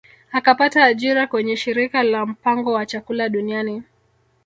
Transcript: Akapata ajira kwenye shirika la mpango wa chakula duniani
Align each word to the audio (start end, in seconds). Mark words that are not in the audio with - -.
Akapata 0.31 0.83
ajira 0.83 1.27
kwenye 1.27 1.57
shirika 1.57 2.03
la 2.03 2.25
mpango 2.25 2.73
wa 2.73 2.85
chakula 2.85 3.29
duniani 3.29 3.83